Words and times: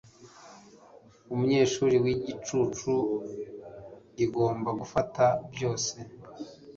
umunyeshuri 1.33 1.95
wigicucu, 2.03 2.93
igomba 4.25 4.69
gufata 4.79 5.23
byose 5.53 5.93